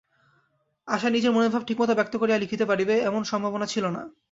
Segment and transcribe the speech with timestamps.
[0.87, 4.01] আশা নিজের মনের ভাব ঠিকমতো ব্যক্ত করিয়া লিখিতে পারিবে, এমন সম্ভাবনা ছিল না।